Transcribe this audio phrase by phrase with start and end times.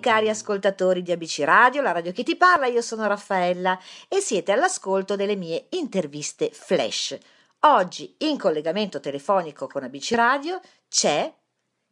[0.00, 4.52] cari ascoltatori di ABC Radio, la radio che ti parla, io sono Raffaella e siete
[4.52, 7.16] all'ascolto delle mie interviste flash.
[7.60, 11.32] Oggi in collegamento telefonico con ABC Radio c'è,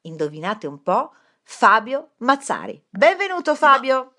[0.02, 2.80] indovinate un po', Fabio Mazzari.
[2.88, 4.14] Benvenuto Fabio!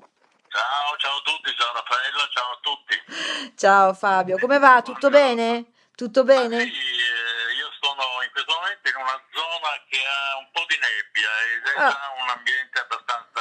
[0.48, 3.56] Ciao, ciao a tutti, ciao Raffaella, ciao a tutti.
[3.56, 4.82] Ciao Fabio, come va?
[4.84, 5.72] Tutto bene?
[5.96, 6.58] Tutto bene?
[6.58, 10.66] Ah, sì, eh, io sono in questo momento in una zona che ha un po'
[10.68, 12.22] di nebbia ed è Ah.
[12.22, 13.33] un ambiente abbastanza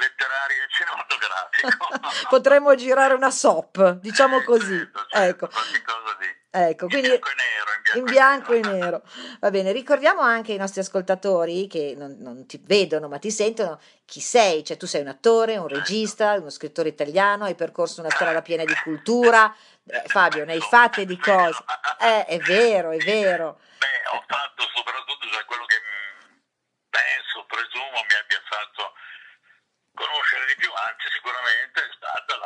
[0.00, 2.28] letterario e cinematografico.
[2.28, 4.76] Potremmo girare una SOP, diciamo così.
[4.76, 5.50] Certo, certo,
[6.52, 7.70] Ecco, ecco, in quindi bianco e nero.
[7.94, 9.02] In in bianco, bianco e nero.
[9.38, 13.80] Va bene, ricordiamo anche ai nostri ascoltatori che non, non ti vedono ma ti sentono
[14.04, 18.10] chi sei, cioè tu sei un attore, un regista, uno scrittore italiano, hai percorso una
[18.10, 19.54] strada piena di cultura.
[19.90, 21.64] Eh, Fabio, ne hai fatte di cose.
[21.98, 23.58] Eh, è vero, è vero.
[23.78, 26.36] Beh, ho fatto soprattutto cioè, quello che mm,
[26.90, 28.92] penso, presumo mi abbia fatto
[29.94, 32.36] conoscere di più, anzi sicuramente è stata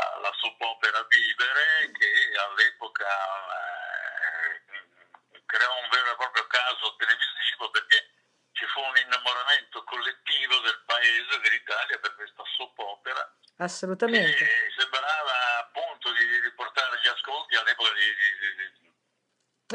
[0.44, 3.08] soap opera Vivere che all'epoca
[3.48, 8.10] eh, creò un vero e proprio caso televisivo perché
[8.52, 13.24] ci fu un innamoramento collettivo del paese, dell'Italia per questa soap opera
[13.56, 14.70] Assolutamente.
[14.76, 18.92] sembrava appunto di riportare gli ascolti all'epoca di, di, di- di-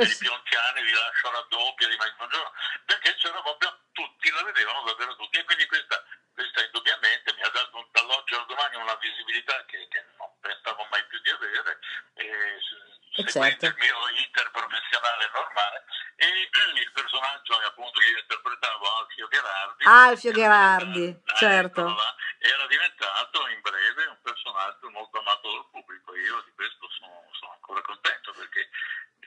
[0.01, 0.23] Eh di sì.
[0.25, 2.53] Piontiani, di Lascio raddoppia, di Mike Buongiorno,
[2.85, 6.03] perché c'era proprio tutti, la vedevano davvero tutti e quindi questa,
[6.33, 10.05] questa indubbiamente mi ha dato dall'oggi al domani una visibilità che, che
[11.39, 11.79] mai più di avere,
[12.15, 12.25] e,
[13.19, 13.65] Eh, seguendo certo.
[13.65, 15.83] il mio iter professionale normale
[16.15, 21.79] e il personaggio appunto che io interpretavo Alfio Gherardi Alfio Gherardi, Ah, certo.
[21.81, 26.87] eccolo là, era diventato in breve un personaggio molto amato dal pubblico io di questo
[26.99, 28.69] sono, sono ancora contento perché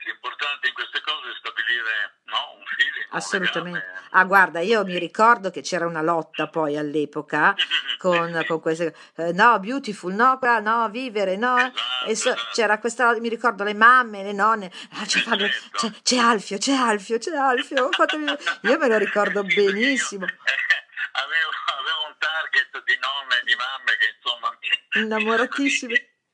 [0.05, 3.79] l'importante in queste cose è stabilire no, un feeling, Assolutamente.
[3.85, 4.07] legame.
[4.11, 7.55] Ah, guarda, io mi ricordo che c'era una lotta poi all'epoca
[7.97, 11.57] con, con queste eh, no, beautiful, no, qua, no, vivere, no.
[11.57, 15.49] Esatto, E so- c'era questa, mi ricordo le mamme, le nonne, ah, c'è, Sì, Fabio,
[15.49, 15.77] certo.
[15.89, 17.89] c'è, c'è Alfio, c'è Alfio, c'è Alfio.
[17.91, 20.25] fatemi- Io me lo ricordo benissimo,
[21.13, 21.49] avevo,
[21.79, 24.57] avevo un target di nonne e di mamme che insomma
[24.99, 26.09] innamoratissime.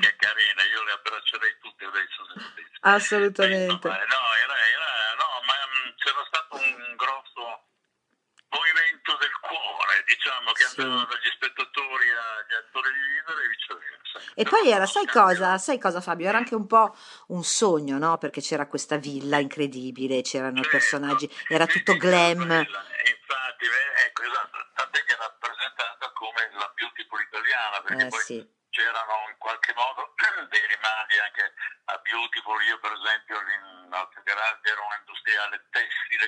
[0.00, 2.22] che carina, io le abbraccerei tutte adesso.
[2.80, 3.72] Assolutamente.
[3.72, 7.68] Insomma, no, era, era- no, ma mm, c'era stato un grosso
[8.48, 10.80] movimento del cuore, diciamo, che Sì.
[10.80, 14.23] andava dagli spettatori agli attori di vivere e viceversa.
[14.34, 16.28] E poi era, sai cosa, sai cosa Fabio?
[16.28, 16.94] Era anche un po'
[17.28, 18.18] un sogno, no?
[18.18, 20.76] Perché c'era questa villa incredibile, c'erano i Certo.
[20.76, 22.42] personaggi, era tutto glam.
[22.42, 23.66] Infatti,
[24.06, 29.14] ecco, esatto, tant'è che era rappresentata come la beautiful italiana, perché Eh poi sì, c'erano
[29.30, 30.12] in qualche modo
[30.50, 31.54] dei rimandi anche
[31.94, 36.26] a Beautiful, io per esempio in Alto Garage ero un industriale tessile,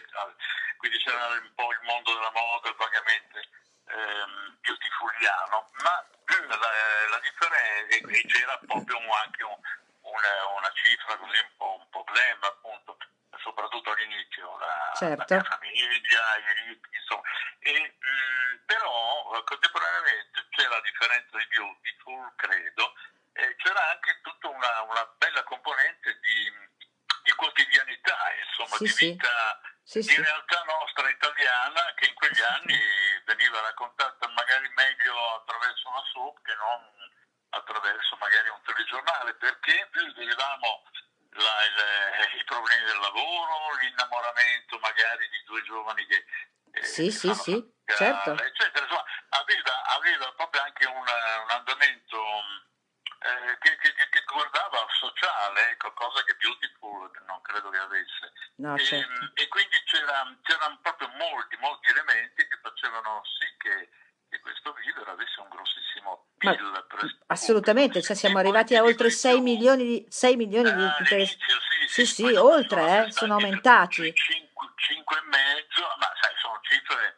[0.79, 6.05] quindi c'era un po' il mondo della moda vagamente ehm, beautifuliano, ma
[6.49, 9.61] la, la differenza è che c'era proprio anche un-
[10.03, 12.97] una, una cifra così un po', un po' glam appunto,
[13.39, 15.35] soprattutto all'inizio, la, Certo.
[15.35, 17.23] la mia famiglia, i ricchi, insomma.
[17.61, 22.95] E, mh, però contemporaneamente c'è la differenza di Beautiful, credo,
[23.33, 26.53] e c'era anche tutta una, una bella componente di,
[27.23, 28.17] di quotidianità,
[28.47, 30.23] insomma, Sì, di vita, sì, di sì.
[30.23, 32.79] realtà nostra italiana che in quegli anni
[33.27, 36.95] veniva raccontata magari meglio attraverso una soap che non
[37.51, 40.83] attraverso magari un telegiornale, perché vedevamo
[41.31, 46.25] la- il- i problemi del lavoro, l'innamoramento magari di due giovani che
[46.73, 48.43] eh, Sì, sì, sì, fatica, certo.
[48.43, 48.85] eccetera.
[48.85, 52.23] Insomma, aveva, aveva proprio anche un, un andamento
[53.21, 58.33] eh, che, che- che- guardava al sociale, ecco, cosa che Beautiful non credo che avesse.
[58.57, 59.31] No, E, certo.
[59.35, 62.26] e quindi c'era- c'erano proprio molti, molti elementi
[62.97, 63.89] facevano sì che,
[64.29, 66.85] che questo video avesse un grossissimo PIL
[67.29, 70.83] Assolutamente, cioè siamo arrivati ti a oltre di 6 più, milioni di, 6 milioni di
[70.83, 74.15] Ah, interess- all'inizio, sì, Sì, sì, sì, oltre, sono eh, aumentati sono aumentati.
[74.15, 77.17] 5, 5 e mezzo, ma sai, sono cifre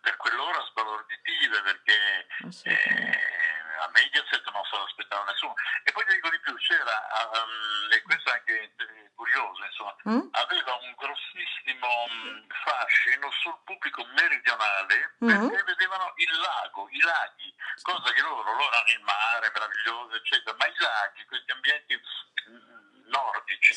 [0.00, 3.18] per quell'ora sbalorditive perché Assolutamente.
[3.18, 3.32] eh,
[3.80, 5.54] a Mediaset non se l'aspettava nessuno.
[5.84, 6.96] E poi ti dico di più, c'era,
[7.32, 10.20] um, e questo è anche eh, curioso, insomma, Mm?
[10.32, 15.48] aveva un grossissimo mh, fascino sul pubblico meridionale Mhm.
[15.48, 20.54] perché vedevano il lago, i laghi, cosa che loro, loro hanno il mare meraviglioso, eccetera,
[20.58, 23.74] ma i laghi, questi ambienti mh, nordici,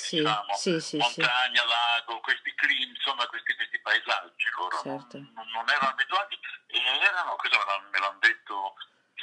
[0.67, 1.21] Sì, sì, sì, sì.
[1.21, 5.17] montagna, lago, questi climi, insomma, questi, questi paesaggi, loro Certo.
[5.17, 6.37] non, non erano abituati
[6.67, 8.75] e erano, questo me l'hanno, detto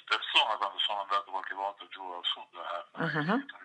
[0.04, 3.08] persona quando sono andato qualche volta giù al sud a fare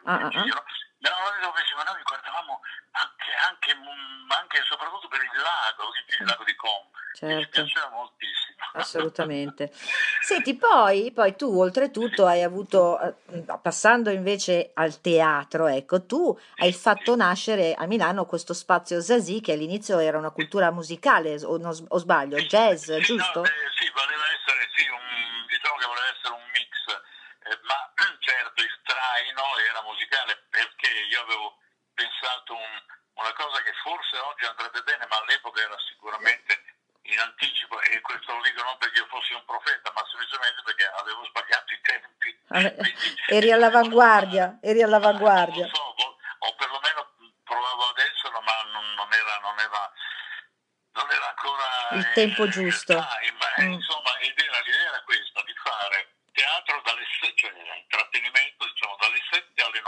[0.04, 2.60] ah, ah, giro, che ma noi guardavamo
[2.92, 5.84] anche, anche, mm, anche soprattutto per il lago,
[6.20, 7.50] il lago di Com, mi Certo.
[7.64, 8.58] piaceva moltissimo.
[8.74, 9.72] assolutamente.
[10.22, 16.72] Senti, poi, poi tu oltretutto hai avuto, eh, passando invece al teatro, ecco, tu hai
[16.74, 21.74] fatto nascere a Milano questo spazio Zazie che all'inizio era una cultura musicale, o, non
[21.74, 23.44] s- o sbaglio, jazz, Sì, no, giusto?
[23.44, 25.29] eh, sì, voleva essere, sì, un-
[25.80, 26.74] che voleva essere un mix,
[27.50, 27.80] eh, ma
[28.20, 31.58] certo il traino era musicale perché io avevo
[31.94, 32.84] pensato un-
[33.20, 38.32] una cosa che forse oggi andrebbe bene, ma all'epoca era sicuramente in anticipo, e questo
[38.36, 42.30] lo dico non perché io fossi un profeta, ma semplicemente perché avevo sbagliato i tempi.
[42.52, 45.66] Eh, Quindi, Eri all'avanguardia, eri all'avanguardia.
[45.66, 49.92] Non so, vo- o perlomeno provavo ad esserlo, ma non, non era, non era,
[50.94, 52.94] non era ancora Il eh, tempo giusto.
[52.94, 53.72] time, eh, Mm.
[53.74, 59.20] insomma, ed era, l'idea era questa, di fare teatro dalle se- cioè intrattenimento diciamo dalle
[59.32, 59.82] 7 alle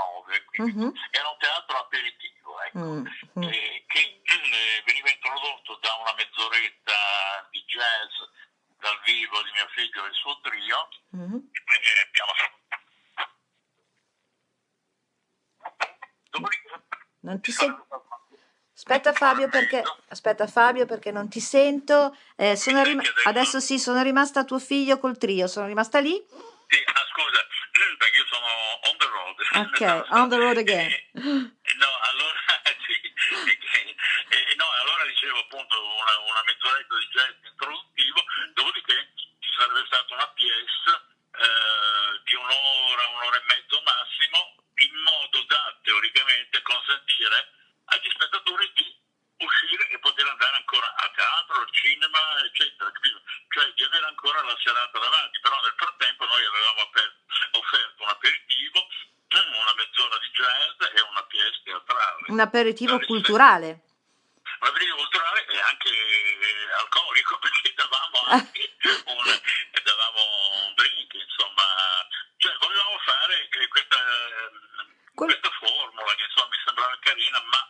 [0.61, 0.93] 9, quindi Mhm.
[1.11, 3.03] era un teatro aperitivo, ecco,
[3.41, 8.13] eh, che eh, veniva introdotto da una mezz'oretta di jazz
[8.79, 11.49] dal vivo di mio figlio e il suo trio, Mhm.
[11.51, 12.31] e abbiamo
[17.23, 17.85] Non ti sento.
[18.73, 22.17] Aspetta Fabio perché, aspetta Fabio perché non ti sento.
[22.35, 26.13] Eh, rim- adesso sì, sono rimasta tuo figlio col trio, sono rimasta lì.
[26.67, 27.45] Sì, ah, scusa,
[27.99, 28.47] perché io sono
[28.89, 28.97] on
[29.69, 30.05] the road.
[30.05, 30.89] Ok, on the road again.
[30.89, 32.39] Eh, eh, no, allora,
[32.85, 33.95] sì, eh,
[34.29, 38.23] eh, no, allora dicevo appunto una, una mezz'oretta di jazz introduttivo,
[38.53, 40.91] dopodiché ci sarebbe stata una pièce
[41.31, 47.51] eh, di un'ora, un'ora e mezzo massimo, in modo da teoricamente consentire
[47.85, 48.87] agli spettatori di
[49.41, 53.21] uscire e poter andare ancora a teatro, al cinema, eccetera, capito?
[53.49, 57.15] Cioè di avere ancora la serata davanti, però nel frattempo noi avevamo aper-
[57.51, 58.87] offerto un aperitivo,
[59.31, 62.25] una mezz'ora di jazz e una pièce teatrale.
[62.27, 63.81] Un aperitivo culturale.
[64.61, 69.25] Un aperitivo culturale e anche eh, alcolico, perché davamo anche un,
[69.83, 70.21] davamo
[70.65, 71.63] un drink, insomma,
[72.37, 73.97] cioè volevamo fare questa,
[75.13, 77.61] Quel- questa formula che insomma mi sembrava carina, ma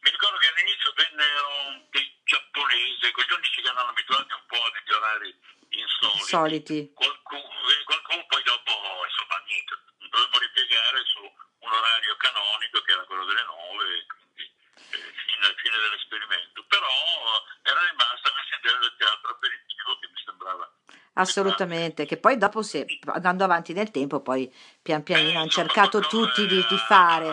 [0.00, 4.70] mi ricordo che all'inizio vennero dei giapponesi, quegli unici che erano abituati un po' a
[4.70, 5.30] degli orari
[5.70, 6.24] insoliti.
[6.24, 6.92] Soliti.
[6.94, 8.72] Qualcuno, eh, qualcuno poi dopo,
[9.06, 14.50] insomma, niente, dovevamo ripiegare su un orario canonico che era quello delle nove, quindi
[14.90, 16.64] eh, fine, fine dell'esperimento.
[16.64, 20.72] Però eh, era rimasta questa idea del teatro aperitivo che mi sembrava
[21.14, 26.46] Assolutamente, che poi dopo se, andando avanti nel tempo poi pian pianino hanno cercato tutti
[26.46, 27.30] di, di fare.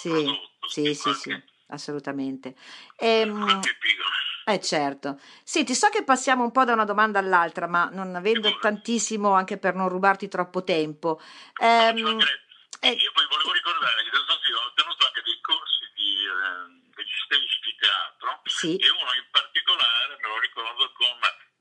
[0.00, 0.26] Sì,
[0.66, 2.54] sì, sì, sì, assolutamente.
[2.96, 4.08] Ehm, qualche piccolo.
[4.48, 5.20] Eh certo.
[5.44, 9.58] Senti, so che passiamo un po' da una domanda all'altra, ma non avendo tantissimo, anche
[9.58, 11.20] per non rubarti troppo tempo.
[11.60, 12.46] Ehm, mancherebbe.
[12.80, 16.64] eh, Io poi volevo ricordare che ho tenuto anche dei corsi di, eh,
[16.96, 21.12] degli stage di teatro sì, e uno in particolare me lo ricordo con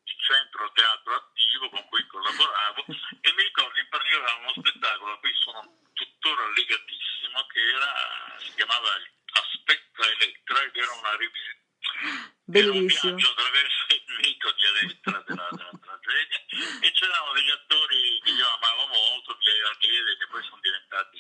[0.08, 5.20] il centro teatro attivo con cui collaboravo e mi ricordo in particolare uno spettacolo a
[5.20, 5.60] cui sono
[5.92, 7.92] tuttora legatissimo che era,
[8.40, 8.96] si chiamava
[9.36, 13.16] Aspetta Elettra ed era una rivisitazione era un bellissimo.
[13.16, 16.40] viaggio attraverso il mito di Elettra della, della tragedia
[16.82, 21.18] e c'erano degli attori che io amavo molto, Pieri Alghede, che poi sono diventati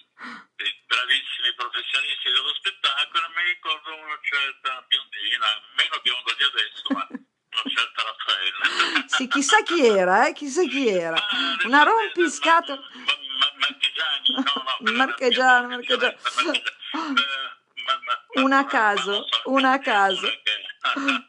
[0.58, 6.84] dei bravissimi professionisti dello spettacolo e mi ricordo una certa biondina, meno bionda di adesso,
[6.94, 9.08] ma una certa Raffaella.
[9.08, 10.34] Sì, chissà chi era, eh?
[10.34, 11.16] Chissà chi era.
[11.18, 12.80] Ma- Una rompiscatole.
[12.80, 16.18] ma- ma- Marchigiani, no, no, quella era Marchigiano, mia Marchigiano.
[16.20, 16.76] sorella, Marchigiani.
[17.78, 20.26] Eh, ma- ma- Una a caso, una a caso.
[20.96, 21.27] una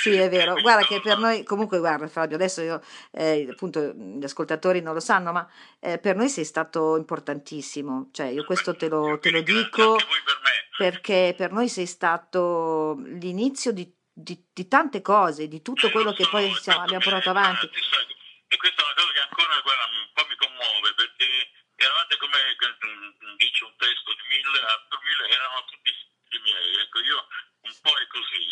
[0.00, 0.54] Sì, è vero.
[0.60, 2.80] Guarda che per no, noi, comunque, guarda Fabio, adesso io,
[3.12, 5.48] eh, appunto, gli ascoltatori non lo sanno, ma
[5.80, 8.10] eh, per noi sei stato importantissimo.
[8.12, 10.36] Cioè, io questo te lo, te lo dico per
[10.78, 16.14] perché per noi sei stato l'inizio di, di- di tante cose, di tutto quello lo
[16.14, 17.66] che poi siamo- abbiamo portato avanti.
[17.66, 21.26] E questa è una cosa che ancora guarda, un po' mi commuove perché
[21.74, 22.38] eravate come
[23.36, 26.78] dice un testo di Mille, Arthur Mille, erano tutti figli miei.
[26.78, 27.26] Ecco, io
[27.88, 28.42] po' è così.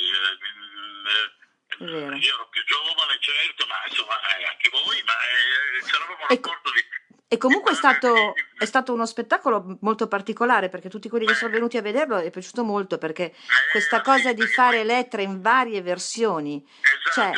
[1.13, 2.17] eh.
[2.17, 6.33] Io ero più giovane, certo, ma insomma eh, anche voi, ma eh, c'era proprio un
[6.33, 6.83] Ecco, rapporto di...
[7.29, 11.51] E comunque è stato, è stato uno spettacolo molto particolare perché tutti quelli che sono
[11.51, 15.83] venuti a vederlo è piaciuto molto perché Eh, questa cosa di fare Elettra in varie
[15.83, 17.31] versioni, Esatto, cioè,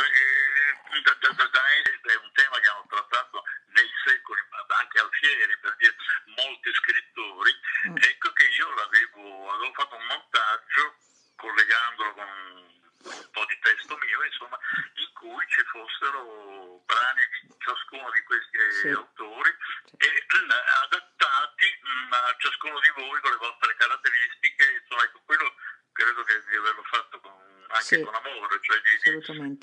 [1.03, 3.43] da, da, da, da è un tema che hanno trattato
[3.75, 5.97] nei secoli, ma anche Alfieri, per dire
[6.37, 7.53] molti scrittori.
[7.89, 7.97] Mm.
[7.97, 10.85] Ecco che io l'avevo, avevo fatto un montaggio
[11.39, 12.29] collegandolo con
[12.99, 14.59] un po' di testo mio, insomma,
[14.95, 18.89] in cui ci fossero brani di ciascuno di questi Sì.
[18.91, 19.55] autori
[19.97, 20.51] e mm,
[20.83, 25.55] adattati mm, a ciascuno di voi con le vostre caratteristiche, insomma, ecco, quello
[25.93, 27.38] credo che di averlo fatto con,
[27.75, 28.01] anche Sì.
[28.01, 29.11] con amore, cioè di,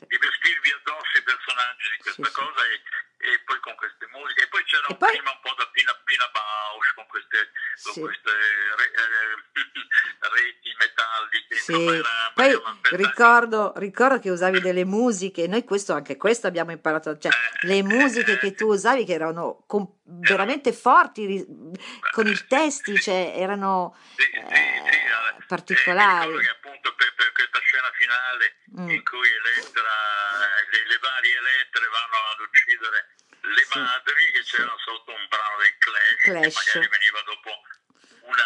[0.08, 2.36] di, vestirvi addosso i personaggi di questa Sì, sì.
[2.40, 2.76] cosa e,
[3.26, 4.44] e poi con queste musiche.
[4.44, 7.52] E poi c'era E un poi- clima un po' da Pina, Pina Bausch con queste,
[7.84, 8.00] con Sì.
[8.02, 9.36] queste re- eh,
[10.36, 11.56] reti metalliche.
[11.56, 12.62] Sì, era- poi
[12.98, 17.32] ricordo, ricordo che usavi delle musiche, noi questo, anche questo abbiamo imparato, cioè
[17.62, 21.46] le musiche che tu usavi che erano com- veramente forti ri-
[22.12, 26.34] con i testi, cioè erano Sì, sì, sì, eh, eh, particolari.
[26.36, 27.32] Eh, che appunto per, per
[28.06, 29.90] finale Mm, in cui Elettra,
[30.70, 34.56] le, le varie Elettre vanno ad uccidere le Sì, madri, che sì.
[34.56, 36.72] c'erano sotto un brano dei Clash, Clash.
[36.72, 37.62] che magari veniva dopo
[38.26, 38.44] una,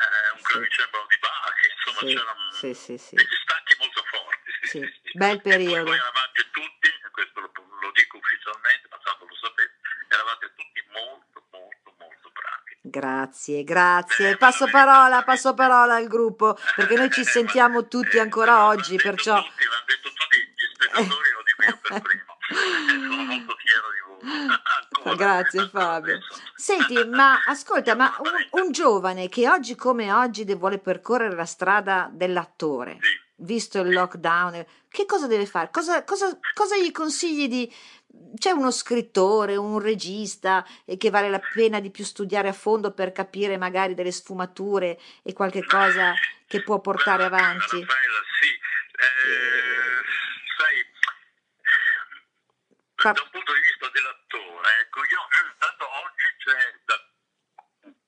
[0.00, 0.44] eh, un Sì.
[0.44, 3.14] clavicembalo di Bach, insomma Sì, c'erano sì, sì, sì.
[3.16, 4.50] degli stacchi molto forti.
[4.62, 5.18] Sì, Sì, sì, sì.
[5.18, 5.84] bel E poi periodo.
[5.84, 11.46] voi eravate tutti, questo lo, lo dico ufficialmente, ma tanto lo sapete, eravate tutti molto,
[11.52, 12.78] molto, molto bravi.
[12.94, 14.36] Grazie, grazie.
[14.36, 19.34] Passo parola, passo parola al gruppo, perché noi ci sentiamo tutti ancora oggi, perciò...
[19.34, 22.36] Tutti, l'hanno detto tutti gli spettatori, lo dico io per primo.
[23.10, 24.00] Sono molto fiero di
[25.02, 25.16] voi.
[25.16, 26.18] Grazie Fabio.
[26.54, 32.08] Senti, ma ascolta, ma un, un giovane che oggi come oggi vuole percorrere la strada
[32.12, 33.23] dell'attore, Sì.
[33.36, 35.70] Visto il lockdown, eh, che cosa deve fare?
[35.70, 37.74] Cosa, cosa- cosa gli consigli di...
[38.36, 42.92] C'è uno scrittore, un regista eh, che vale la pena di più studiare a fondo
[42.92, 46.14] per capire magari delle sfumature e qualche cosa
[46.46, 47.80] che può portare avanti?
[47.80, 48.50] Raffaella, sì.
[48.94, 50.02] Eh,
[50.56, 50.86] sai,
[52.94, 55.20] Pa- da un punto di vista dell'attore, ecco, io
[55.58, 56.96] tanto oggi c'è da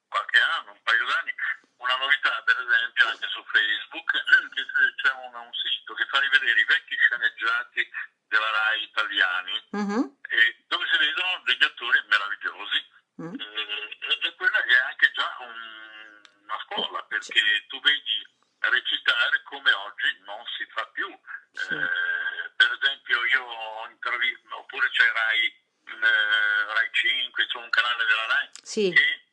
[0.09, 1.35] qualche anno, un paio d'anni,
[1.77, 4.11] una novità, per esempio, anche su Facebook,
[4.55, 4.65] che
[5.07, 7.89] c'è un, un sito che fa rivedere i vecchi sceneggiati
[8.27, 12.95] della RAI italiani, Mhm, e dove si vedono degli attori meravigliosi.
[13.23, 19.73] mm, Eh, e, quella è anche già un- una scuola, perché tu vedi recitare come
[19.73, 21.09] oggi non si fa più.
[21.53, 21.73] Sì.
[21.75, 28.05] Eh, per esempio io ho intervistato, oppure c'è Rai, eh, Rai 5, c'è un canale
[28.05, 29.25] della Rai Sì, che,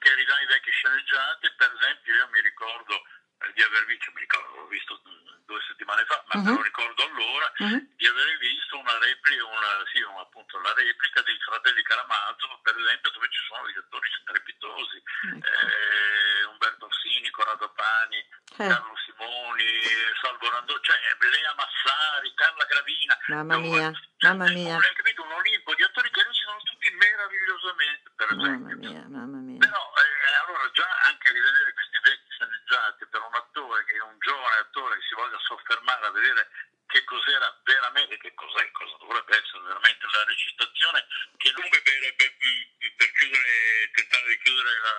[0.00, 3.13] che ridà i vecchi sceneggiati, per esempio io mi ricordo eh,
[3.52, 5.00] di aver visto, mi ricordo, l'ho visto
[5.44, 6.56] due settimane fa, ma me Mhm.
[6.56, 11.20] lo ricordo allora, mhm, di aver visto una replica, una, sì, una, appunto, la replica
[11.22, 15.02] dei fratelli Karamazov, per esempio, dove ci sono degli attori strepitosi,
[15.36, 15.46] ecco.
[15.46, 18.16] eh, Umberto Orsini, Corrado Pani,
[18.56, 19.66] Eh, Carlo Simoni,
[20.22, 23.18] Salvo Randò, cioè Lea Massari, Carla Gravina.
[23.26, 25.22] mamma mia, cioè, mamma mia, Hai capito?
[25.24, 28.90] Un Olimpo di attori che recitano tutti meravigliosamente, per mamma esempio.
[28.90, 29.58] mia, mamma mia.
[29.58, 33.20] Però eh, allora già anche rivedere questi vecchi sceneggiati per
[33.96, 36.48] è un giovane attore che si voglia soffermare a vedere
[36.86, 42.36] che cos'era veramente, che cos'è, cosa dovrebbe essere veramente la recitazione, che dunque per, per,
[42.96, 44.92] per chiudere, tentare di chiudere la,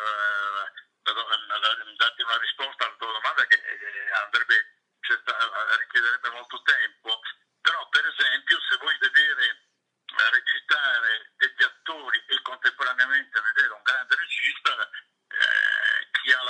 [1.04, 4.56] la, la, la- darti una risposta alla tua domanda che eh, andrebbe
[5.02, 7.22] certa- richiederebbe molto tempo,
[7.62, 14.16] però per esempio se vuoi vedere eh, recitare degli attori e contemporaneamente vedere un grande
[14.16, 14.90] regista,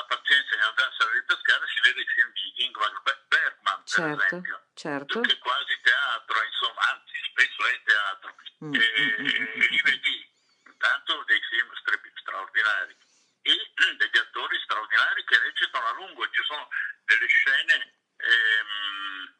[0.05, 4.23] pazienza di andarsene a ripescare si vede i film di Ingmar Be- Bergman, per Certo,
[4.25, 5.21] esempio, certo.
[5.21, 9.67] che è quasi teatro, insomma, anzi spesso è teatro, Mm, e, mm, mm, mm, e
[9.67, 10.31] lì vedi
[10.65, 11.69] intanto dei film
[12.21, 12.95] straordinari
[13.41, 16.29] e degli attori straordinari che recitano a lungo.
[16.29, 16.69] Ci sono
[17.03, 19.35] delle scene ehm,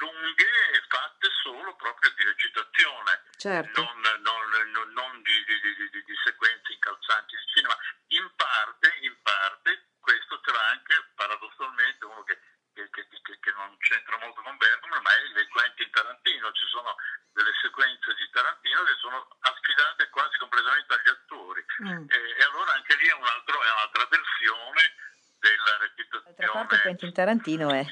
[0.00, 6.14] lunghe fatte solo proprio di recitazione Certo, non- non- non di, di- di- di- di
[6.24, 7.76] sequenze incalzanti di cinema.
[8.08, 12.38] In parte, in parte, questo ce l'ha anche paradossalmente uno che,
[12.74, 16.50] che- che- che- che non c'entra molto con Bergman, ma è il Quentin Tarantino.
[16.52, 16.96] Ci sono
[17.32, 21.64] delle sequenze di Tarantino che sono affidate quasi completamente agli attori.
[21.84, 22.06] Mm.
[22.10, 24.94] E, e allora anche lì è, un altro- è un'altra versione
[25.38, 26.80] della D'altra parte recitazione.
[26.82, 27.84] Quentin Tarantino è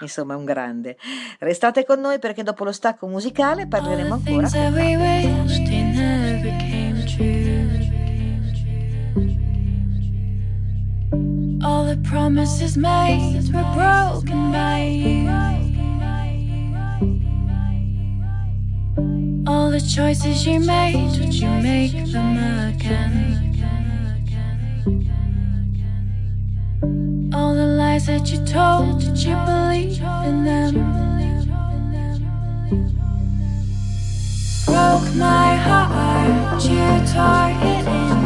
[0.00, 0.96] insomma un grande.
[1.38, 4.48] Restate con noi perché dopo lo stacco musicale parleremo ancora.
[11.64, 15.28] All the promises made were broken by you.
[19.46, 23.31] All the choices you made, would you make them again?
[28.02, 30.72] Lies that you told, did you believe in them?
[34.64, 38.21] broke my heart, you tore it in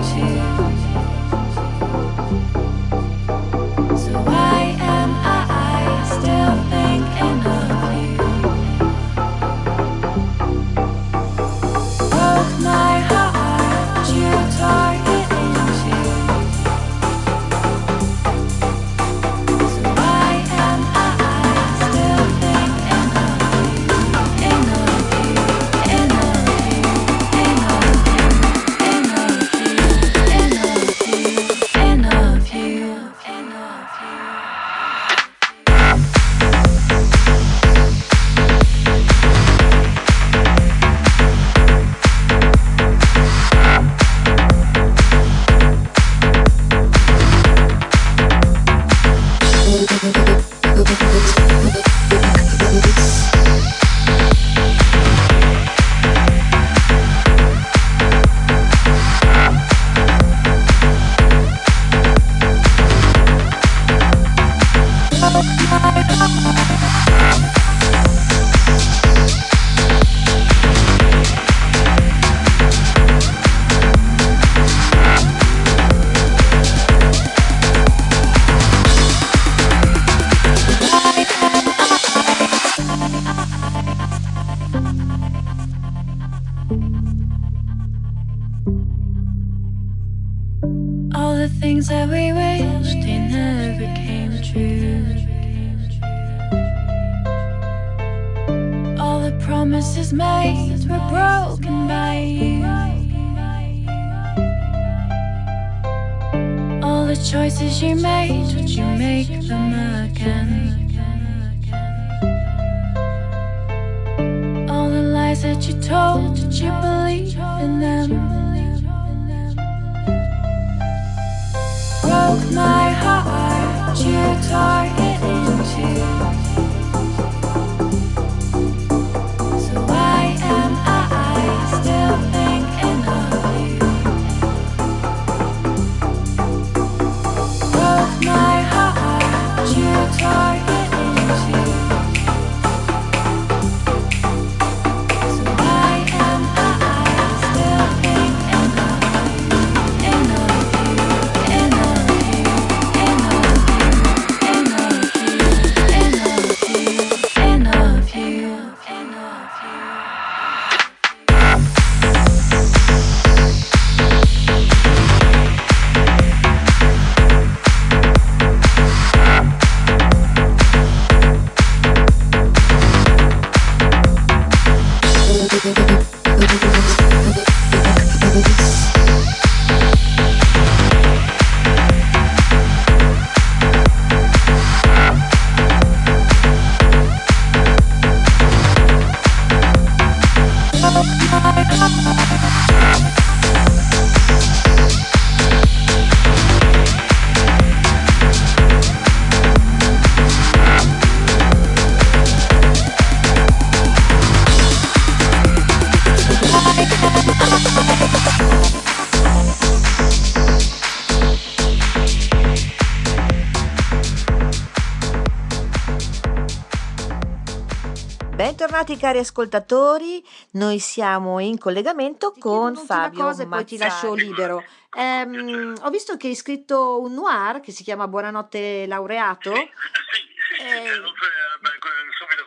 [218.67, 220.19] Bentornati cari ascoltatori,
[220.59, 224.27] noi siamo in collegamento Ti con Fabio cosa e poi ti lascio Mazzari.
[224.27, 224.67] libero.
[224.91, 229.55] Ehm, ho visto che hai scritto un noir che si chiama Buonanotte laureato.
[229.55, 229.71] Sì,
[230.11, 230.83] sì, Eh.
[230.83, 232.43] eh, que- subito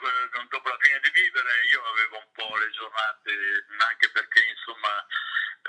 [0.52, 3.32] dopo la fine di vivere io avevo un po' le giornate,
[3.80, 4.92] anche perché insomma,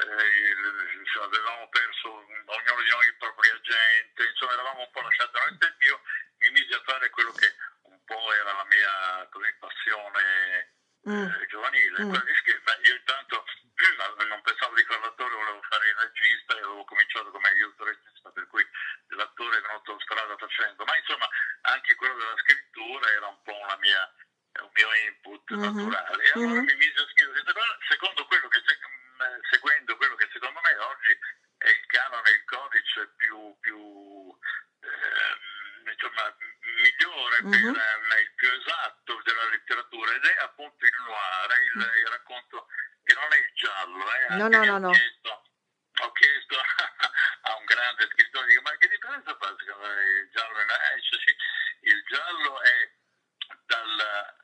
[0.02, 5.30] eh, insomma, avevamo perso ognuno di noi il proprio agente, insomma eravamo un po' lasciati
[5.30, 6.00] a noi stessi, io
[6.42, 7.54] mi misi a fare quello che
[8.10, 10.74] po' era la mia così, passione
[11.08, 11.24] Mm.
[11.30, 12.08] eh, giovanile, Mm.
[12.10, 12.80] quella di scherzo.
[12.82, 13.44] Io intanto
[14.28, 18.30] non pensavo di fare l'attore, volevo fare il regista e avevo cominciato come aiuto regista,
[18.30, 18.66] per cui
[19.16, 21.26] l'attore è venuto strada facendo, ma insomma
[21.62, 24.14] anche quello della scrittura era un po' una mia,
[24.60, 25.60] un mio input Mhm.
[25.62, 26.22] naturale.
[26.24, 26.64] E allora Mhm.
[26.66, 30.60] mi misi a scrivere queste cose, secondo quello che, se- mh, seguendo quello che secondo
[30.60, 31.18] me oggi
[31.58, 34.38] è il canone, il codice più, più
[34.82, 37.50] ehm, insomma, migliore, Mhm.
[37.50, 42.66] per, ehm, il più esatto della letteratura ed è appunto il noir, il, il racconto
[43.04, 44.12] che non è il giallo.
[44.14, 44.90] Eh, No, anche no, io no, ho no.
[44.92, 45.44] chiesto-
[46.00, 46.56] ho chiesto
[47.42, 50.66] a un grande scrittore, dico, ma che differenza fa secondo me il giallo e il
[50.66, 51.36] noir?" Eh, dice, sì,
[51.80, 52.92] il giallo è
[53.66, 54.34] dal,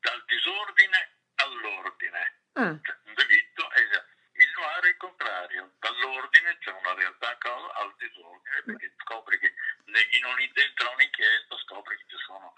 [0.00, 6.70] dal disordine all'ordine, Ah, cioè un delitto, e il noir è il contrario, dall'ordine c'è
[6.72, 9.54] una realtà cosa al disordine, perché scopri che
[9.86, 12.54] negli non dentro a un'inchiesta scopri che ci sono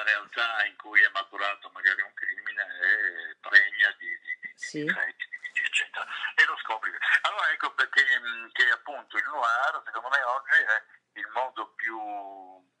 [0.00, 4.78] la, realtà in cui è maturato magari un crimine è pregna di, di, Sì.
[4.80, 6.06] di difetti, di viti, eccetera.
[6.34, 6.90] E lo scopri.
[7.22, 11.98] Allora ecco perché mh, che appunto il noir, secondo me oggi è il modo più,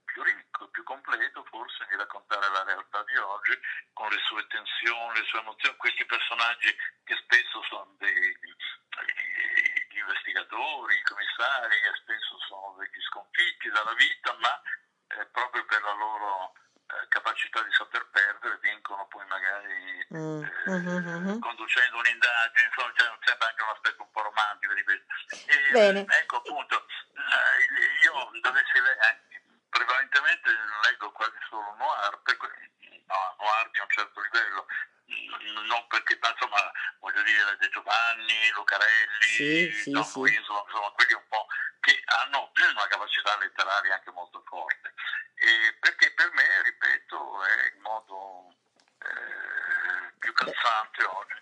[0.04, 3.58] più ricco, più completo forse di raccontare la realtà di oggi
[3.92, 8.38] con le sue tensioni, le sue emozioni, questi personaggi che spesso sono dei
[9.90, 14.60] gli investigatori, i commissari, che spesso sono degli sconfitti dalla vita, ma
[15.08, 16.52] eh, proprio per la loro
[16.90, 21.38] eh, capacità di saper perdere vincono poi magari Mm, eh, mhm, mhm.
[21.38, 25.06] conducendo un'indagine, insomma c'è sempre anche un aspetto un po' romantico di questo.
[25.46, 26.04] E, Bene.
[26.08, 29.22] Ecco appunto, eh, io dovessi leggere,
[29.68, 30.50] prevalentemente
[30.88, 34.66] leggo quasi solo noir, per cui- no, noir di un certo livello,
[35.66, 40.18] non perché, ma insomma, voglio dire, De Giovanni, Lucarelli, Sì, sì, John sì.
[40.18, 41.46] Winslow, insomma, quelli un po'
[41.80, 44.94] che hanno una capacità letteraria anche molto forte.
[45.34, 48.54] E perché per me, ripeto, è il modo
[49.02, 51.39] eh, più calzante oggi.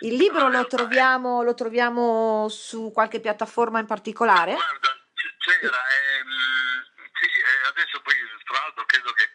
[0.00, 4.52] Il libro lo troviamo, lo troviamo su qualche piattaforma in particolare?
[4.54, 4.96] Guarda,
[5.38, 6.84] c'era, ehm,
[7.18, 9.26] sì, e adesso poi tra l'altro credo che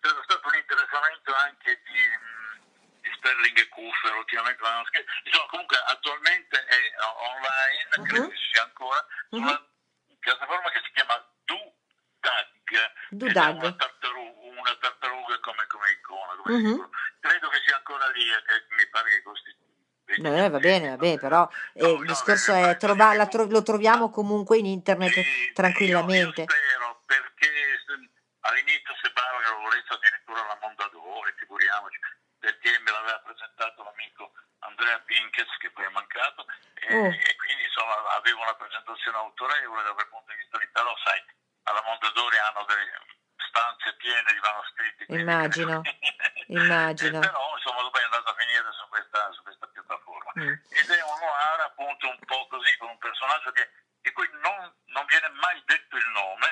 [0.00, 2.00] c'era stato un interessamento anche di,
[3.02, 4.62] di Sterling e Kuffer ultimamente,
[5.24, 8.30] insomma comunque attualmente è online, credo Mhm.
[8.30, 9.66] che ci sia ancora, su una
[10.18, 12.46] piattaforma che si chiama Dudag.
[13.10, 13.54] Dudag.
[13.56, 16.66] Ed è Una, tartaruga, una tartaruga come, come icona, come Mhm.
[16.66, 16.90] simbolo.
[17.20, 19.56] Credo che sia ancora lì, e che mi pare che costi
[20.04, 23.62] 20 Eh, va bene, va bene, però eh, il discorso è trova- la tro- lo
[23.62, 26.42] troviamo comunque in internet Sì, tranquillamente.
[26.42, 27.48] Io, spero, perché
[27.86, 31.98] se- all'inizio sembrava che lo volesse addirittura la Mondadori, figuriamoci,
[32.38, 37.06] perché me l'aveva presentato l'amico Andrea Pinkes, che poi è mancato, e, Oh.
[37.10, 41.20] e quindi insomma avevo una presentazione autorevole da quel punto di vista lì, però sai,
[41.64, 42.86] alla Mondadori hanno delle
[43.48, 45.02] stanze piene di manoscritti.
[45.14, 45.80] Immagino,
[46.48, 47.18] immagino.
[47.18, 50.52] Eh, però insomma dopo è andato a finire su questa, su questa piattaforma Mm.
[50.70, 53.68] ed è un noir appunto un po' così con un personaggio che,
[54.02, 56.46] di cui non, non viene mai detto il nome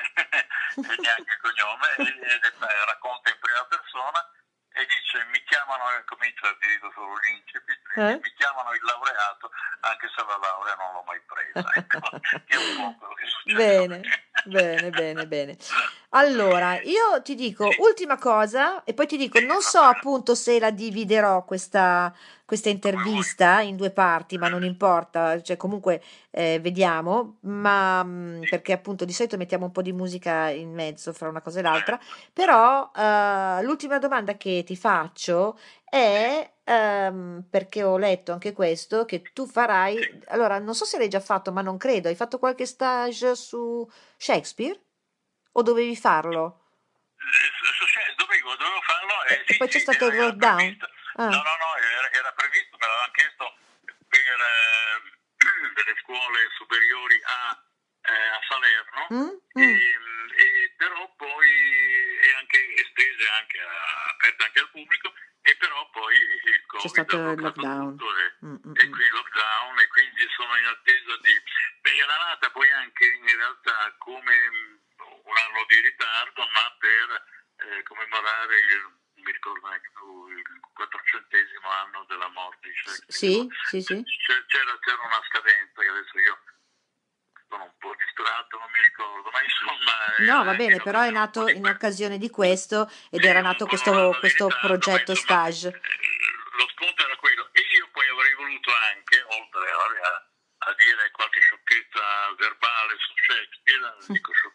[0.75, 4.19] e neanche il cognome ed è- eh, racconta in prima persona
[4.73, 8.19] e dice mi chiamano e comincia ti dico solo l'incipit Eh?
[8.21, 9.51] mi chiamano il laureato
[9.81, 13.25] anche se la laurea non l'ho mai presa ecco, che è un po' quello che
[13.25, 14.13] succede Bene,
[14.45, 15.57] bene, bene, bene.
[16.17, 20.71] Allora, io ti dico ultima cosa e poi ti dico, non so appunto se la
[20.71, 22.11] dividerò questa,
[22.43, 26.01] questa intervista in due parti, ma non importa, cioè comunque
[26.31, 31.13] eh, vediamo, ma mm, perché appunto di solito mettiamo un po' di musica in mezzo
[31.13, 31.99] fra una cosa e l'altra,
[32.33, 39.21] però eh, l'ultima domanda che ti faccio è, ehm, perché ho letto anche questo, che
[39.33, 42.65] tu farai, allora non so se l'hai già fatto, ma non credo, hai fatto qualche
[42.65, 44.79] stage su Shakespeare?
[45.57, 46.69] O dovevi farlo?
[47.17, 50.77] Su- dovevo, dovevo farlo E- e e sì, poi c'è sì, stato il lockdown?
[51.17, 51.25] Ah.
[51.33, 53.57] No, no, no, era, era previsto, me l'avevano chiesto
[54.07, 55.01] per eh,
[55.73, 57.63] delle scuole superiori a,
[58.05, 59.33] eh, a Salerno, Mm?
[59.53, 60.29] e, Mm.
[60.37, 61.49] e però poi
[62.21, 67.17] è anche estese, anche a- aperte anche al pubblico, e però poi il Covid stato
[67.17, 67.97] ha il lockdown.
[67.97, 68.91] e, Mm, mm, e mm.
[68.91, 71.33] qui il lockdown e quindi sono in attesa di...
[71.81, 74.81] Beh, era nata poi anche in realtà come
[75.27, 77.07] un anno di ritardo, ma per
[77.67, 83.11] eh, commemorare il, mi ricordo neanche più, il quattrocentesimo anno della morte di Shakespeare.
[83.11, 84.03] Sì, sì, sì.
[84.47, 86.39] C'era, c'era una scadenza che adesso io
[87.49, 89.95] sono un po' distratto, non mi ricordo, ma insomma...
[90.19, 94.15] No, eh, va bene, però è nato in occasione di questo ed era nato questo,
[94.19, 95.67] questo progetto stage.
[95.69, 95.81] eh,
[96.57, 100.27] Lo spunto era quello e io poi avrei voluto anche, oltre a,
[100.69, 104.46] a dire qualche sciocchezza verbale su Shakespeare, dico sciocchezza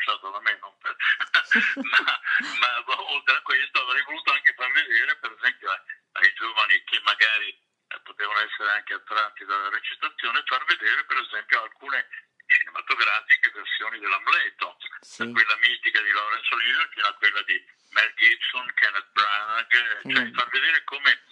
[0.00, 0.96] pronunciato da me, non per...
[1.76, 2.20] ma,
[2.60, 5.70] ma oltre a questo avrei voluto anche far vedere, per esempio,
[6.12, 11.62] ai, giovani che magari eh, potevano essere anche attratti dalla recitazione, far vedere per esempio
[11.62, 12.08] alcune
[12.46, 15.24] cinematografiche versioni dell'Amleto, Sì.
[15.24, 20.12] da quella mitica di Lawrence Olivier fino a quella di Mel Gibson, Kenneth Branagh, eh,
[20.12, 20.34] cioè Mm.
[20.34, 21.22] far vedere come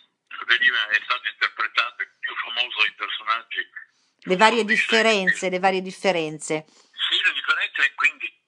[0.46, 3.70] veniva, è stato interpretato il più famoso dei personaggi.
[4.20, 6.66] Le varie di differenze, le varie differenze.
[6.68, 8.38] Sì, la differenza è quindi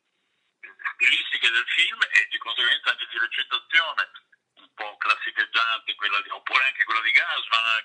[1.00, 4.10] stilistiche del film e di conseguenza anche di recitazione
[4.54, 7.84] un po' classicheggiante, quella di- oppure anche quella di Gasman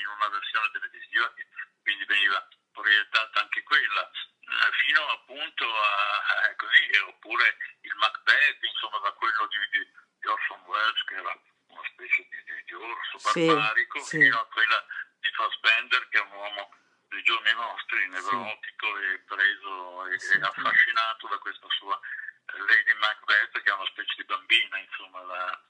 [0.00, 1.46] in una versione televisiva che
[1.82, 8.98] quindi veniva proiettata anche quella, eh, fino appunto a, a così, oppure il Macbeth, insomma,
[8.98, 13.46] da quello di, di, di Orson Welles che era una specie di, di, orso Sì,
[13.46, 14.18] barbarico, sì.
[14.20, 14.86] fino a quella
[15.20, 16.74] di Fassbender che è un uomo
[17.08, 20.36] dei giorni nostri, nevrotico e preso e, Sì.
[20.36, 21.98] e affascinato da questa sua
[22.52, 25.62] eh, Lady Macbeth che è una specie di bambina, insomma, la,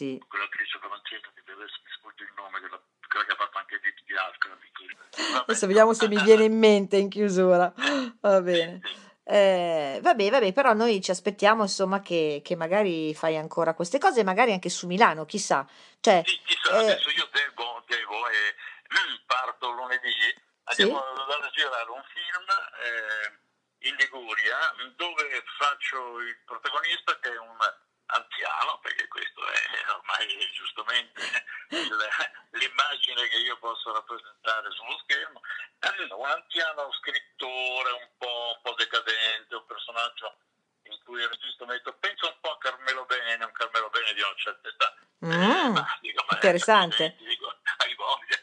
[0.00, 0.18] Sì.
[0.26, 4.02] quell'attrice francese che adesso mi sfugge il nome, quella, quella che ha fatto anche Edith
[4.04, 5.42] Piaf.
[5.42, 7.70] Adesso vediamo se mi viene in mente in chiusura.
[8.20, 8.80] Va bene.
[9.22, 14.24] Eh, vabbè, vabbè, però noi ci aspettiamo insomma che, che magari fai ancora queste cose,
[14.24, 15.68] magari anche su Milano, chissà.
[16.00, 18.56] Cioè, Sì, chissà, eh, adesso io devo, devo e
[19.26, 20.08] parto lunedì,
[20.64, 24.56] andiamo a a girare un film eh, in Liguria
[24.96, 27.56] dove faccio il protagonista che è un
[28.12, 31.22] anziano, perché questo è ormai giustamente
[31.68, 35.40] il- l'immagine che io posso rappresentare sullo schermo,
[36.16, 40.36] un anziano scrittore un po', un po' decadente, un personaggio
[40.84, 43.88] in cui il regista mi ha detto pensa un po' a Carmelo Bene, un Carmelo
[43.90, 44.94] Bene di una certa età.
[45.24, 46.96] mm, Ma dico, interessante.
[46.96, 48.38] senti, dico, hai voglia,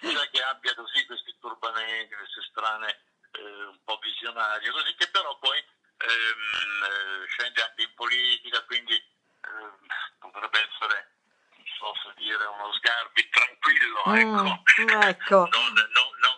[0.00, 3.00] cioè che abbia così questi turbamenti, queste strane
[3.32, 8.94] eh, un po' visionarie, così che però poi ehm, eh, scende anche in politica, quindi
[8.94, 9.86] ehm,
[10.18, 11.12] potrebbe essere,
[11.56, 14.62] non so se dire, uno sgarbi tranquillo, ecco.
[14.80, 15.48] Mm, ecco.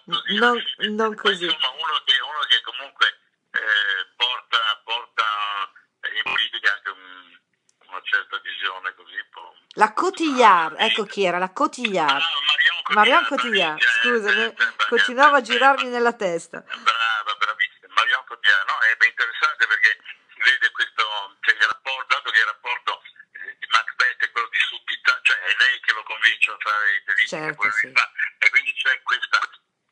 [0.06, 0.86] Non, non, non così.
[0.86, 1.44] Non- così.
[1.46, 3.06] insomma, uno che, uno che comunque
[3.50, 5.22] eh, porta, porta
[6.14, 7.38] in politica anche un-
[7.88, 9.54] una certa visione così po'.
[9.74, 12.10] La Cotillard, ecco chi era, la Cotillard.
[12.10, 12.30] Ah,
[12.88, 16.60] ma Marion Cotillard, Cotillard, bravissima, scusa, eh, mi- eh, eh, continuava a girarmi nella testa.
[16.60, 17.86] Brava, bravissima.
[17.94, 18.78] Marion Cotillard, no?
[18.78, 19.98] È ben interessante perché
[20.34, 21.02] si vede questo,
[21.40, 25.36] cioè il rapporto, dato che il rapporto eh, di Macbeth è quello di subita, cioè
[25.40, 27.90] è lei che lo convince a fare i delitti che Certo, lui sì.
[27.92, 28.10] fa.
[28.38, 29.38] E quindi c'è questa,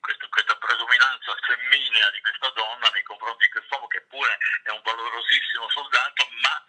[0.01, 4.83] questa, questa predominanza femminea di questa donna nei confronti di quest'uomo che pure è un
[4.83, 6.65] valorosissimo soldato, ma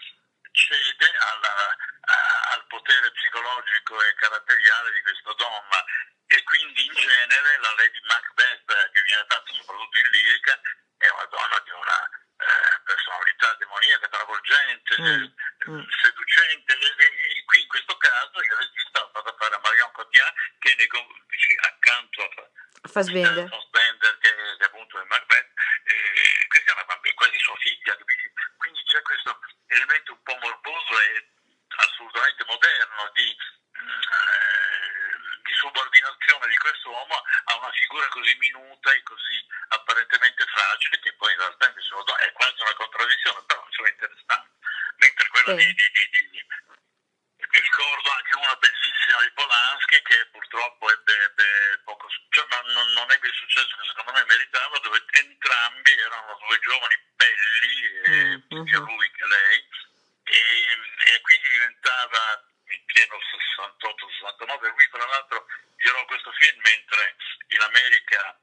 [0.51, 1.75] cede alla-
[2.10, 5.84] a- al potere psicologico e caratteriale di questa donna.
[6.27, 10.60] E quindi in genere la Lady Macbeth, eh, che viene fatta soprattutto in lirica,
[10.97, 15.34] è una donna di una eh, personalità demoniaca, travolgente, Mm, eh,
[15.71, 15.84] mm.
[16.01, 16.77] seducente.
[16.77, 20.36] E, e- e qui in questo caso il regista ha fatto fare a Marion Cotillard
[20.60, 21.08] che nei con-
[21.62, 23.49] accanto a Fassbender.
[23.49, 25.51] Fassbender che, che appunto è Macbeth,
[25.84, 28.31] eh, questa è una bambina, quasi sua figlia, capisci?
[28.55, 31.27] quindi c'è questo elemento un po' morboso e
[31.75, 33.36] assolutamente moderno di,
[33.84, 40.45] mm, eh, di subordinazione di questo uomo a una figura così minuta e così apparentemente
[40.47, 44.51] fragile che poi in realtà invece è quasi una contraddizione, però insomma è interessante.
[45.03, 45.65] Mentre quella Sì.
[45.67, 46.45] di, di, di, di-
[47.60, 52.62] ricordo anche una bellissima di Polanski che purtroppo ebbe, ebbe poco su- cioè, ma
[52.95, 57.75] non, ebbe il successo che secondo me meritava, dove entrambi erano due giovani belli,
[58.08, 58.86] eh, Mm, sia mhm.
[58.88, 59.58] lui che lei,
[60.23, 60.39] e,
[61.13, 64.69] e quindi diventava in pieno 68-69.
[64.69, 65.45] Lui, tra l'altro,
[65.77, 67.15] girò questo film mentre
[67.49, 68.39] in America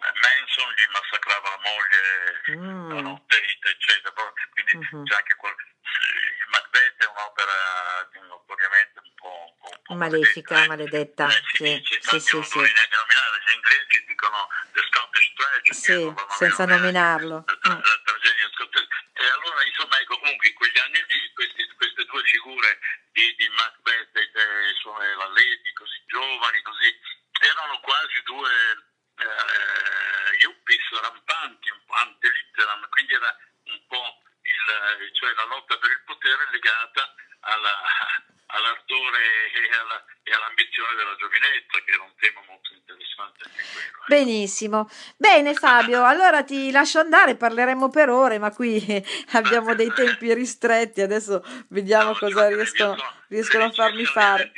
[0.00, 2.90] Manson gli massacrava la moglie Mm.
[2.90, 4.12] la notte, eccetera.
[4.50, 5.04] Quindi Mhm.
[5.04, 10.66] c'è anche quel, sì, Macbeth è un'opera notoriamente un po', un po', un po' Malefica,
[10.66, 11.36] maledetta, maledetta.
[11.64, 11.82] eh.
[11.82, 12.58] Sì, sì, sì, sì.
[15.94, 17.44] Sì, senza nominarlo.
[17.46, 17.80] neanche, la, Mm.
[17.82, 18.88] la tragedia scozzese.
[19.14, 22.78] E allora, insomma, ecco, comunque in quegli anni lì questi- queste due figure
[23.12, 27.00] di, di Macbeth e de- insomma, e la Lady, così giovani, così,
[27.40, 28.50] erano quasi due
[29.20, 35.76] eh, yuppies rampanti, un po' ante litteram, quindi era un po' il, cioè la lotta
[35.78, 37.76] per il potere legata alla,
[38.46, 43.98] all'ardore e, alla- e all'ambizione della giovinezza, che era un tema molto interessante anche quello.
[44.04, 44.04] eh.
[44.22, 44.86] Benissimo.
[45.16, 48.78] Bene Fabio, allora ti lascio andare, parleremo per ore, ma qui
[49.32, 52.96] abbiamo dei tempi ristretti, adesso vediamo cosa riescono,
[53.28, 54.52] riescono a farmi fare.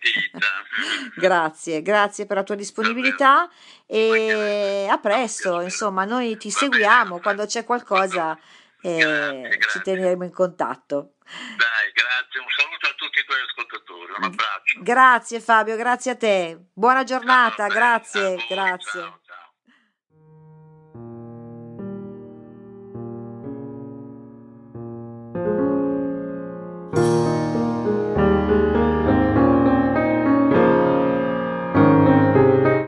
[1.16, 3.50] Grazie, grazie per la tua disponibilità
[3.86, 8.38] e a presto, insomma, noi ti seguiamo quando c'è qualcosa
[8.82, 9.80] eh, Grazie, ci grazie.
[9.82, 11.14] teneremo in contatto.
[11.24, 14.80] Dai, grazie, un saluto a tutti i tuoi ascoltatori, un abbraccio.
[14.82, 16.58] Grazie Fabio, grazie a te.
[16.72, 19.00] Buona giornata, Ciao, grazie, voi, grazie.
[19.00, 19.19] ciao.